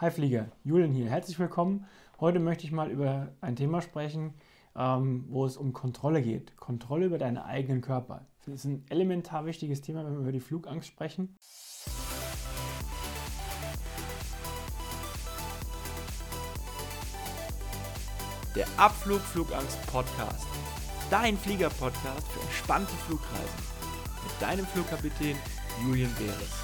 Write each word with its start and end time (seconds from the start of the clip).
Hi 0.00 0.12
Flieger, 0.12 0.46
Julian 0.62 0.92
hier. 0.92 1.10
Herzlich 1.10 1.40
willkommen. 1.40 1.84
Heute 2.20 2.38
möchte 2.38 2.64
ich 2.64 2.70
mal 2.70 2.88
über 2.88 3.32
ein 3.40 3.56
Thema 3.56 3.82
sprechen, 3.82 4.32
ähm, 4.76 5.24
wo 5.28 5.44
es 5.44 5.56
um 5.56 5.72
Kontrolle 5.72 6.22
geht. 6.22 6.56
Kontrolle 6.56 7.06
über 7.06 7.18
deinen 7.18 7.38
eigenen 7.38 7.80
Körper. 7.80 8.24
Das 8.46 8.54
ist 8.54 8.64
ein 8.64 8.84
elementar 8.90 9.44
wichtiges 9.44 9.80
Thema, 9.80 10.04
wenn 10.04 10.12
wir 10.12 10.20
über 10.20 10.30
die 10.30 10.38
Flugangst 10.38 10.86
sprechen. 10.86 11.36
Der 18.54 18.68
Abflug 18.76 19.18
Flugangst 19.18 19.84
Podcast. 19.88 20.46
Dein 21.10 21.36
Flieger-Podcast 21.36 22.28
für 22.28 22.40
entspannte 22.42 22.92
Flugreisen. 23.08 23.64
Mit 24.22 24.40
deinem 24.40 24.66
Flugkapitän 24.66 25.36
Julian 25.84 26.14
Beres. 26.14 26.54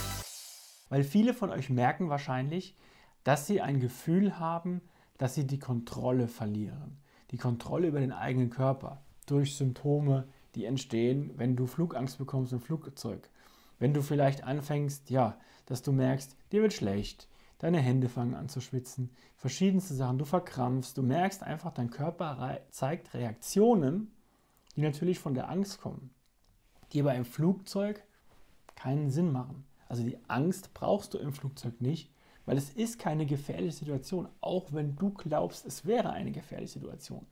Weil 0.88 1.02
viele 1.02 1.34
von 1.34 1.50
euch 1.50 1.68
merken 1.68 2.08
wahrscheinlich, 2.08 2.76
dass 3.24 3.46
sie 3.46 3.60
ein 3.60 3.80
Gefühl 3.80 4.38
haben, 4.38 4.80
dass 5.18 5.34
sie 5.34 5.46
die 5.46 5.58
Kontrolle 5.58 6.28
verlieren. 6.28 6.98
Die 7.30 7.38
Kontrolle 7.38 7.88
über 7.88 8.00
den 8.00 8.12
eigenen 8.12 8.50
Körper 8.50 9.02
durch 9.26 9.56
Symptome, 9.56 10.28
die 10.54 10.66
entstehen, 10.66 11.32
wenn 11.36 11.56
du 11.56 11.66
Flugangst 11.66 12.18
bekommst 12.18 12.52
im 12.52 12.60
Flugzeug. 12.60 13.28
Wenn 13.78 13.94
du 13.94 14.02
vielleicht 14.02 14.44
anfängst, 14.44 15.10
ja, 15.10 15.38
dass 15.66 15.82
du 15.82 15.92
merkst, 15.92 16.36
dir 16.52 16.62
wird 16.62 16.74
schlecht, 16.74 17.28
deine 17.58 17.80
Hände 17.80 18.08
fangen 18.08 18.34
an 18.34 18.48
zu 18.48 18.60
schwitzen, 18.60 19.10
verschiedenste 19.36 19.94
Sachen, 19.94 20.18
du 20.18 20.24
verkrampfst, 20.24 20.96
du 20.96 21.02
merkst 21.02 21.42
einfach, 21.42 21.72
dein 21.72 21.90
Körper 21.90 22.60
zeigt 22.70 23.14
Reaktionen, 23.14 24.12
die 24.76 24.82
natürlich 24.82 25.18
von 25.18 25.34
der 25.34 25.48
Angst 25.48 25.80
kommen, 25.80 26.10
die 26.92 27.00
aber 27.00 27.14
im 27.14 27.24
Flugzeug 27.24 28.04
keinen 28.76 29.10
Sinn 29.10 29.32
machen. 29.32 29.64
Also 29.88 30.02
die 30.02 30.18
Angst 30.28 30.74
brauchst 30.74 31.14
du 31.14 31.18
im 31.18 31.32
Flugzeug 31.32 31.80
nicht, 31.80 32.13
weil 32.46 32.58
es 32.58 32.70
ist 32.70 32.98
keine 32.98 33.26
gefährliche 33.26 33.78
Situation, 33.78 34.28
auch 34.40 34.72
wenn 34.72 34.96
du 34.96 35.10
glaubst, 35.10 35.66
es 35.66 35.86
wäre 35.86 36.10
eine 36.10 36.30
gefährliche 36.30 36.74
Situation. 36.74 37.26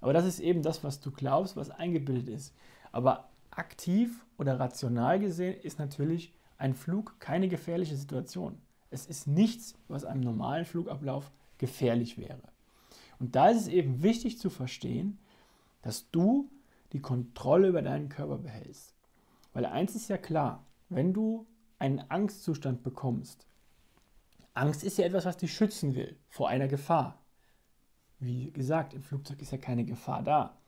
Aber 0.00 0.12
das 0.12 0.24
ist 0.24 0.40
eben 0.40 0.62
das, 0.62 0.82
was 0.82 1.00
du 1.00 1.10
glaubst, 1.10 1.56
was 1.56 1.70
eingebildet 1.70 2.28
ist. 2.28 2.54
Aber 2.92 3.28
aktiv 3.50 4.24
oder 4.38 4.58
rational 4.58 5.18
gesehen 5.20 5.60
ist 5.60 5.78
natürlich 5.78 6.32
ein 6.58 6.74
Flug 6.74 7.18
keine 7.20 7.48
gefährliche 7.48 7.96
Situation. 7.96 8.58
Es 8.90 9.06
ist 9.06 9.26
nichts, 9.26 9.74
was 9.88 10.04
einem 10.04 10.22
normalen 10.22 10.64
Flugablauf 10.64 11.30
gefährlich 11.58 12.18
wäre. 12.18 12.40
Und 13.18 13.36
da 13.36 13.50
ist 13.50 13.62
es 13.62 13.68
eben 13.68 14.02
wichtig 14.02 14.38
zu 14.38 14.50
verstehen, 14.50 15.18
dass 15.82 16.10
du 16.10 16.50
die 16.92 17.00
Kontrolle 17.00 17.68
über 17.68 17.82
deinen 17.82 18.08
Körper 18.08 18.38
behältst. 18.38 18.94
Weil 19.52 19.66
eins 19.66 19.94
ist 19.94 20.08
ja 20.08 20.18
klar, 20.18 20.64
wenn 20.88 21.12
du 21.12 21.46
einen 21.78 22.00
Angstzustand 22.10 22.82
bekommst, 22.82 23.46
Angst 24.60 24.84
ist 24.84 24.98
ja 24.98 25.06
etwas, 25.06 25.24
was 25.24 25.38
dich 25.38 25.54
schützen 25.54 25.94
will 25.94 26.16
vor 26.28 26.50
einer 26.50 26.68
Gefahr. 26.68 27.24
Wie 28.18 28.50
gesagt, 28.50 28.92
im 28.92 29.00
Flugzeug 29.00 29.40
ist 29.40 29.52
ja 29.52 29.56
keine 29.56 29.86
Gefahr 29.86 30.22
da. 30.22 30.58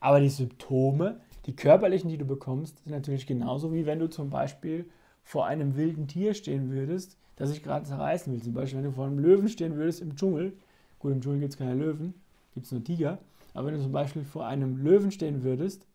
Aber 0.00 0.20
die 0.20 0.30
Symptome, 0.30 1.20
die 1.44 1.54
körperlichen, 1.54 2.08
die 2.08 2.16
du 2.16 2.24
bekommst, 2.24 2.82
sind 2.82 2.92
natürlich 2.92 3.26
genauso 3.26 3.74
wie 3.74 3.84
wenn 3.84 3.98
du 3.98 4.08
zum 4.08 4.30
Beispiel 4.30 4.88
vor 5.22 5.44
einem 5.44 5.76
wilden 5.76 6.08
Tier 6.08 6.32
stehen 6.32 6.70
würdest, 6.70 7.18
das 7.36 7.50
sich 7.50 7.62
gerade 7.62 7.84
zerreißen 7.84 8.32
will. 8.32 8.42
Zum 8.42 8.54
Beispiel, 8.54 8.78
wenn 8.78 8.86
du 8.86 8.92
vor 8.92 9.04
einem 9.04 9.18
Löwen 9.18 9.50
stehen 9.50 9.76
würdest 9.76 10.00
im 10.00 10.16
Dschungel. 10.16 10.56
Gut, 10.98 11.12
im 11.12 11.20
Dschungel 11.20 11.40
gibt 11.40 11.52
es 11.52 11.58
keine 11.58 11.74
Löwen, 11.74 12.14
gibt 12.54 12.64
es 12.64 12.72
nur 12.72 12.82
Tiger. 12.82 13.18
Aber 13.52 13.66
wenn 13.66 13.74
du 13.74 13.82
zum 13.82 13.92
Beispiel 13.92 14.24
vor 14.24 14.46
einem 14.46 14.78
Löwen 14.78 15.10
stehen 15.10 15.42
würdest, 15.42 15.86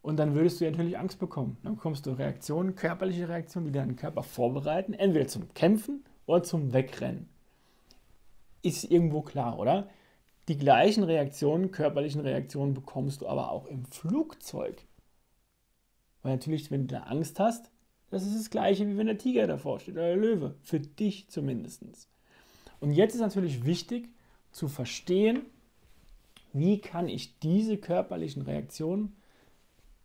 und 0.00 0.16
dann 0.16 0.34
würdest 0.34 0.60
du 0.60 0.64
natürlich 0.64 0.98
Angst 0.98 1.20
bekommen. 1.20 1.58
Dann 1.62 1.76
bekommst 1.76 2.06
du 2.06 2.10
Reaktionen, 2.10 2.74
körperliche 2.74 3.28
Reaktionen, 3.28 3.66
die 3.66 3.72
deinen 3.72 3.94
Körper 3.94 4.24
vorbereiten, 4.24 4.94
entweder 4.94 5.28
zum 5.28 5.54
Kämpfen 5.54 6.02
oder 6.32 6.42
zum 6.42 6.72
Wegrennen. 6.72 7.28
Ist 8.62 8.84
irgendwo 8.90 9.22
klar, 9.22 9.58
oder? 9.58 9.88
Die 10.48 10.56
gleichen 10.56 11.04
Reaktionen, 11.04 11.70
körperlichen 11.70 12.20
Reaktionen 12.20 12.74
bekommst 12.74 13.20
du 13.20 13.28
aber 13.28 13.50
auch 13.50 13.66
im 13.66 13.84
Flugzeug. 13.84 14.84
Weil 16.22 16.32
natürlich, 16.32 16.70
wenn 16.70 16.86
du 16.86 16.94
da 16.94 17.02
Angst 17.04 17.38
hast, 17.38 17.70
das 18.10 18.26
ist 18.26 18.36
das 18.36 18.50
gleiche, 18.50 18.86
wie 18.86 18.96
wenn 18.96 19.06
der 19.06 19.18
Tiger 19.18 19.46
davor 19.46 19.80
steht 19.80 19.94
oder 19.94 20.08
der 20.08 20.16
Löwe. 20.16 20.54
Für 20.60 20.80
dich 20.80 21.28
zumindest. 21.28 22.08
Und 22.80 22.92
jetzt 22.92 23.14
ist 23.14 23.20
natürlich 23.20 23.64
wichtig 23.64 24.10
zu 24.50 24.68
verstehen, 24.68 25.46
wie 26.52 26.80
kann 26.80 27.08
ich 27.08 27.38
diese 27.38 27.78
körperlichen 27.78 28.42
Reaktionen 28.42 29.16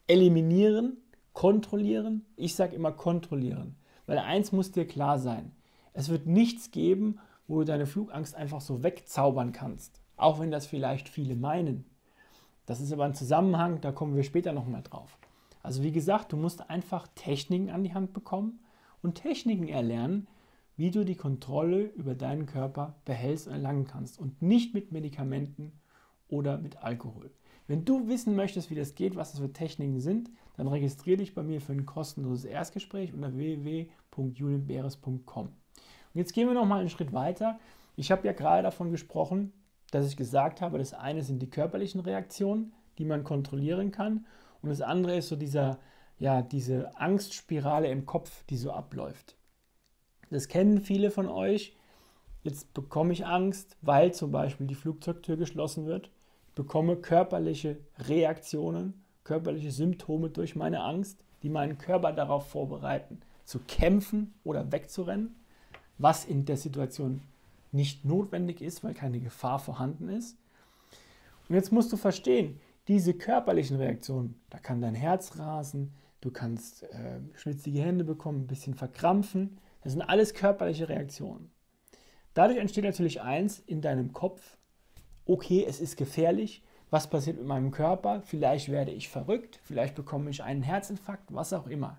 eliminieren, 0.08 0.98
kontrollieren. 1.34 2.26
Ich 2.38 2.56
sage 2.56 2.76
immer 2.76 2.94
kontrollieren. 2.94 3.76
Weil 4.06 4.20
eins 4.20 4.52
muss 4.54 4.72
dir 4.72 4.88
klar 4.88 5.20
sein. 5.20 5.52
Es 5.98 6.08
wird 6.10 6.28
nichts 6.28 6.70
geben, 6.70 7.18
wo 7.48 7.58
du 7.58 7.66
deine 7.66 7.88
Flugangst 7.88 8.36
einfach 8.36 8.62
so 8.62 8.84
wegzaubern 8.84 9.52
kannst. 9.52 10.00
Auch 10.16 10.40
wenn 10.40 10.52
das 10.52 10.68
vielleicht 10.68 11.10
viele 11.10 11.36
meinen. 11.36 11.86
Das 12.68 12.82
ist 12.82 12.94
aber 12.94 13.06
ein 13.06 13.16
Zusammenhang, 13.16 13.82
da 13.82 13.92
kommen 13.92 14.16
wir 14.16 14.22
später 14.22 14.54
nochmal 14.54 14.84
drauf. 14.84 15.18
Also 15.64 15.82
wie 15.82 15.92
gesagt, 15.92 16.32
du 16.32 16.38
musst 16.38 16.70
einfach 16.70 17.08
Techniken 17.16 17.72
an 17.72 17.84
die 17.84 17.96
Hand 17.96 18.14
bekommen 18.14 18.60
und 19.02 19.16
Techniken 19.16 19.68
erlernen, 19.68 20.28
wie 20.76 20.92
du 20.92 21.04
die 21.04 21.16
Kontrolle 21.16 21.86
über 21.86 22.14
deinen 22.14 22.46
Körper 22.46 22.94
behältst 23.04 23.48
und 23.48 23.54
erlangen 23.54 23.88
kannst. 23.88 24.20
Und 24.20 24.40
nicht 24.40 24.76
mit 24.76 24.92
Medikamenten 24.92 25.72
oder 26.28 26.60
mit 26.60 26.84
Alkohol. 26.84 27.32
Wenn 27.66 27.86
du 27.86 28.08
wissen 28.08 28.36
möchtest, 28.36 28.70
wie 28.70 28.76
das 28.76 28.94
geht, 28.94 29.16
was 29.16 29.32
das 29.32 29.40
für 29.40 29.52
Techniken 29.52 30.00
sind, 30.00 30.30
dann 30.58 30.68
registriere 30.68 31.18
dich 31.18 31.34
bei 31.34 31.42
mir 31.42 31.60
für 31.60 31.74
ein 31.74 31.88
kostenloses 31.88 32.46
Erstgespräch 32.46 33.16
unter 33.16 33.36
www.julienberes.com. 33.36 35.50
Jetzt 36.18 36.34
gehen 36.34 36.48
wir 36.48 36.56
noch 36.56 36.66
mal 36.66 36.80
einen 36.80 36.90
Schritt 36.90 37.14
weiter. 37.14 37.60
Ich 37.96 38.10
habe 38.10 38.26
ja 38.26 38.34
gerade 38.34 38.64
davon 38.64 38.90
gesprochen, 38.90 39.54
dass 39.92 40.08
ich 40.08 40.18
gesagt 40.18 40.62
habe, 40.62 40.80
das 40.80 40.96
eine 40.96 41.22
sind 41.22 41.44
die 41.44 41.50
körperlichen 41.50 42.02
Reaktionen, 42.02 42.74
die 42.98 43.06
man 43.06 43.24
kontrollieren 43.24 43.92
kann. 43.92 44.26
Und 44.64 44.70
das 44.70 44.82
andere 44.82 45.18
ist 45.18 45.28
so 45.28 45.36
dieser, 45.36 45.78
ja, 46.18 46.42
diese 46.42 46.98
Angstspirale 47.00 47.92
im 47.92 48.08
Kopf, 48.08 48.44
die 48.46 48.58
so 48.58 48.72
abläuft. 48.72 49.36
Das 50.32 50.48
kennen 50.48 50.82
viele 50.82 51.12
von 51.12 51.28
euch. 51.28 51.78
Jetzt 52.42 52.74
bekomme 52.74 53.14
ich 53.14 53.28
Angst, 53.28 53.78
weil 53.84 54.12
zum 54.12 54.32
Beispiel 54.32 54.66
die 54.66 54.74
Flugzeugtür 54.74 55.38
geschlossen 55.38 55.86
wird. 55.86 56.10
Ich 56.48 56.56
bekomme 56.56 56.96
körperliche 56.96 57.78
Reaktionen, 58.00 59.04
körperliche 59.24 59.70
Symptome 59.70 60.32
durch 60.32 60.56
meine 60.56 60.82
Angst, 60.82 61.24
die 61.44 61.50
meinen 61.50 61.78
Körper 61.78 62.12
darauf 62.12 62.50
vorbereiten, 62.50 63.22
zu 63.46 63.60
kämpfen 63.60 64.34
oder 64.44 64.72
wegzurennen 64.72 65.36
was 65.98 66.26
in 66.26 66.46
der 66.46 66.58
Situation 66.58 67.22
nicht 67.72 68.06
notwendig 68.06 68.62
ist, 68.62 68.84
weil 68.84 68.94
keine 68.94 69.20
Gefahr 69.20 69.60
vorhanden 69.60 70.10
ist. 70.10 70.38
Und 71.50 71.56
jetzt 71.56 71.72
musst 71.72 71.92
du 71.92 71.98
verstehen, 71.98 72.60
diese 72.88 73.14
körperlichen 73.14 73.78
Reaktionen, 73.78 74.40
da 74.50 74.60
kann 74.60 74.82
dein 74.82 74.96
Herz 74.96 75.38
rasen, 75.38 75.94
du 76.22 76.32
kannst 76.32 76.84
äh, 76.84 77.20
schwitzige 77.34 77.82
Hände 77.82 78.04
bekommen, 78.04 78.42
ein 78.44 78.48
bisschen 78.48 78.74
verkrampfen, 78.74 79.58
das 79.82 79.94
sind 79.94 80.02
alles 80.02 80.34
körperliche 80.34 80.90
Reaktionen. 80.90 81.52
Dadurch 82.34 82.60
entsteht 82.60 82.84
natürlich 82.84 83.22
eins 83.22 83.60
in 83.60 83.82
deinem 83.82 84.14
Kopf, 84.14 84.58
okay, 85.26 85.66
es 85.68 85.82
ist 85.82 85.98
gefährlich, 85.98 86.64
was 86.90 87.10
passiert 87.10 87.38
mit 87.38 87.48
meinem 87.48 87.72
Körper, 87.72 88.22
vielleicht 88.22 88.70
werde 88.70 88.92
ich 88.92 89.10
verrückt, 89.10 89.60
vielleicht 89.64 89.96
bekomme 89.96 90.30
ich 90.30 90.44
einen 90.44 90.64
Herzinfarkt, 90.64 91.34
was 91.34 91.52
auch 91.52 91.68
immer. 91.68 91.98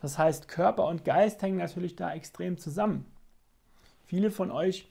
Das 0.00 0.18
heißt, 0.18 0.48
Körper 0.48 0.86
und 0.86 1.04
Geist 1.04 1.42
hängen 1.42 1.58
natürlich 1.58 1.96
da 1.96 2.12
extrem 2.14 2.56
zusammen. 2.56 3.06
Viele 4.04 4.30
von 4.30 4.50
euch, 4.50 4.88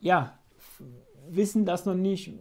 ja, 0.00 0.38
wissen 1.28 1.64
das 1.64 1.86
noch 1.86 1.94
nicht, 1.94 2.32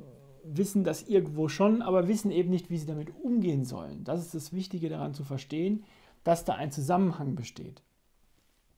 wissen 0.43 0.83
das 0.83 1.03
irgendwo 1.03 1.47
schon, 1.49 1.81
aber 1.81 2.07
wissen 2.07 2.31
eben 2.31 2.49
nicht, 2.49 2.69
wie 2.69 2.77
sie 2.77 2.85
damit 2.85 3.11
umgehen 3.23 3.65
sollen. 3.65 4.03
Das 4.03 4.19
ist 4.19 4.33
das 4.33 4.53
Wichtige 4.53 4.89
daran 4.89 5.13
zu 5.13 5.23
verstehen, 5.23 5.83
dass 6.23 6.45
da 6.45 6.55
ein 6.55 6.71
Zusammenhang 6.71 7.35
besteht. 7.35 7.81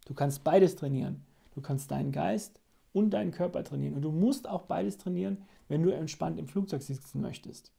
Du 0.05 0.13
kannst 0.13 0.43
beides 0.43 0.75
trainieren. 0.75 1.23
Du 1.53 1.61
kannst 1.61 1.91
deinen 1.91 2.11
Geist 2.11 2.59
und 2.93 3.11
deinen 3.11 3.31
Körper 3.31 3.63
trainieren. 3.63 3.95
Und 3.95 4.01
du 4.01 4.11
musst 4.11 4.47
auch 4.47 4.63
beides 4.63 4.97
trainieren, 4.97 5.37
wenn 5.67 5.83
du 5.83 5.89
entspannt 5.89 6.39
im 6.39 6.47
Flugzeug 6.47 6.81
sitzen 6.81 7.21
möchtest. 7.21 7.71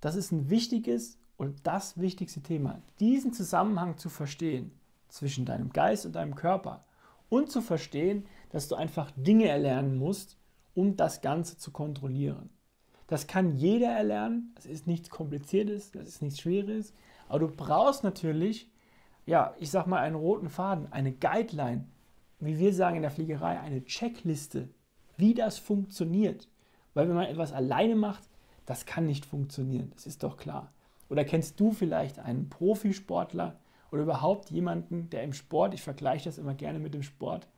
Das 0.00 0.16
ist 0.16 0.32
ein 0.32 0.50
wichtiges 0.50 1.18
und 1.36 1.66
das 1.66 1.98
wichtigste 1.98 2.40
Thema, 2.40 2.80
diesen 2.98 3.32
Zusammenhang 3.32 3.98
zu 3.98 4.08
verstehen 4.08 4.70
zwischen 5.08 5.44
deinem 5.44 5.72
Geist 5.72 6.06
und 6.06 6.14
deinem 6.14 6.34
Körper 6.34 6.84
und 7.28 7.50
zu 7.50 7.60
verstehen, 7.60 8.26
dass 8.50 8.68
du 8.68 8.74
einfach 8.74 9.10
Dinge 9.16 9.48
erlernen 9.48 9.96
musst, 9.96 10.38
um 10.74 10.96
das 10.96 11.20
Ganze 11.20 11.56
zu 11.56 11.70
kontrollieren. 11.70 12.50
Das 13.06 13.26
kann 13.26 13.56
jeder 13.56 13.88
erlernen, 13.88 14.52
das 14.56 14.66
ist 14.66 14.86
nichts 14.86 15.10
Kompliziertes, 15.10 15.92
das 15.92 16.08
ist 16.08 16.22
nichts 16.22 16.40
Schweres, 16.40 16.92
aber 17.28 17.40
du 17.40 17.48
brauchst 17.48 18.04
natürlich, 18.04 18.70
ja, 19.26 19.54
ich 19.58 19.70
sag 19.70 19.86
mal, 19.86 20.00
einen 20.00 20.16
roten 20.16 20.48
Faden, 20.48 20.92
eine 20.92 21.12
Guideline, 21.12 21.84
wie 22.40 22.58
wir 22.58 22.74
sagen 22.74 22.96
in 22.96 23.02
der 23.02 23.10
Fliegerei, 23.10 23.60
eine 23.60 23.84
Checkliste, 23.84 24.68
wie 25.16 25.34
das 25.34 25.58
funktioniert. 25.58 26.48
Weil 26.94 27.08
wenn 27.08 27.14
man 27.14 27.26
etwas 27.26 27.52
alleine 27.52 27.96
macht, 27.96 28.22
das 28.66 28.86
kann 28.86 29.06
nicht 29.06 29.24
funktionieren, 29.24 29.90
das 29.94 30.06
ist 30.06 30.22
doch 30.22 30.36
klar. 30.36 30.72
Oder 31.08 31.24
kennst 31.24 31.60
du 31.60 31.72
vielleicht 31.72 32.18
einen 32.18 32.48
Profisportler, 32.48 33.58
oder 33.90 34.02
überhaupt 34.02 34.50
jemanden, 34.50 35.10
der 35.10 35.22
im 35.22 35.32
Sport, 35.32 35.74
ich 35.74 35.82
vergleiche 35.82 36.24
das 36.24 36.38
immer 36.38 36.54
gerne 36.54 36.78
mit 36.78 36.94
dem 36.94 37.02
Sport, 37.02 37.48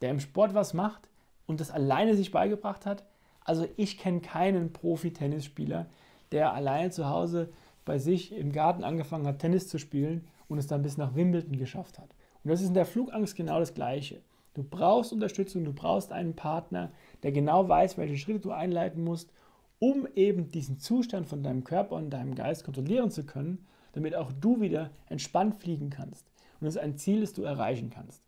der 0.00 0.10
im 0.10 0.20
Sport 0.20 0.54
was 0.54 0.74
macht 0.74 1.08
und 1.46 1.60
das 1.60 1.70
alleine 1.70 2.14
sich 2.16 2.30
beigebracht 2.30 2.86
hat. 2.86 3.04
Also 3.40 3.66
ich 3.76 3.98
kenne 3.98 4.20
keinen 4.20 4.72
Profi-Tennisspieler, 4.72 5.86
der 6.32 6.52
alleine 6.52 6.90
zu 6.90 7.08
Hause 7.08 7.52
bei 7.84 7.98
sich 7.98 8.32
im 8.32 8.52
Garten 8.52 8.84
angefangen 8.84 9.26
hat, 9.26 9.38
Tennis 9.38 9.68
zu 9.68 9.78
spielen 9.78 10.26
und 10.48 10.58
es 10.58 10.66
dann 10.66 10.82
bis 10.82 10.96
nach 10.96 11.14
Wimbledon 11.14 11.58
geschafft 11.58 11.98
hat. 11.98 12.14
Und 12.42 12.50
das 12.50 12.60
ist 12.60 12.68
in 12.68 12.74
der 12.74 12.86
Flugangst 12.86 13.36
genau 13.36 13.58
das 13.58 13.74
Gleiche. 13.74 14.20
Du 14.54 14.62
brauchst 14.62 15.12
Unterstützung, 15.12 15.64
du 15.64 15.72
brauchst 15.72 16.12
einen 16.12 16.36
Partner, 16.36 16.92
der 17.22 17.32
genau 17.32 17.68
weiß, 17.68 17.98
welche 17.98 18.16
Schritte 18.16 18.40
du 18.40 18.52
einleiten 18.52 19.02
musst, 19.02 19.32
um 19.78 20.06
eben 20.14 20.50
diesen 20.50 20.78
Zustand 20.78 21.26
von 21.26 21.42
deinem 21.42 21.64
Körper 21.64 21.96
und 21.96 22.10
deinem 22.10 22.34
Geist 22.34 22.64
kontrollieren 22.64 23.10
zu 23.10 23.26
können, 23.26 23.66
damit 23.94 24.14
auch 24.14 24.32
du 24.32 24.60
wieder 24.60 24.90
entspannt 25.08 25.56
fliegen 25.56 25.90
kannst. 25.90 26.26
Und 26.60 26.66
das 26.66 26.76
ist 26.76 26.82
ein 26.82 26.96
Ziel, 26.96 27.20
das 27.20 27.32
du 27.32 27.42
erreichen 27.42 27.90
kannst. 27.90 28.22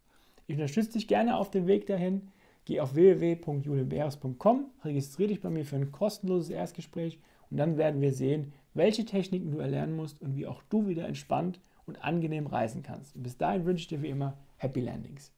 Ich 0.46 0.54
unterstütze 0.54 0.92
dich 0.92 1.08
gerne 1.08 1.36
auf 1.36 1.50
dem 1.50 1.66
Weg 1.66 1.86
dahin. 1.86 2.28
Geh 2.64 2.80
auf 2.80 2.94
www.julienbeeres.com, 2.94 4.66
registriere 4.84 5.28
dich 5.28 5.40
bei 5.40 5.50
mir 5.50 5.64
für 5.64 5.76
ein 5.76 5.92
kostenloses 5.92 6.50
Erstgespräch 6.50 7.20
und 7.50 7.58
dann 7.58 7.76
werden 7.76 8.00
wir 8.00 8.12
sehen, 8.12 8.52
welche 8.74 9.04
Techniken 9.04 9.52
du 9.52 9.58
erlernen 9.58 9.94
musst 9.94 10.20
und 10.20 10.36
wie 10.36 10.46
auch 10.46 10.62
du 10.68 10.88
wieder 10.88 11.06
entspannt 11.06 11.60
und 11.86 12.02
angenehm 12.02 12.46
reisen 12.46 12.82
kannst. 12.82 13.14
Und 13.14 13.22
bis 13.22 13.36
dahin 13.36 13.64
wünsche 13.64 13.82
ich 13.82 13.88
dir 13.88 14.02
wie 14.02 14.08
immer 14.08 14.36
Happy 14.56 14.80
Landings. 14.80 15.35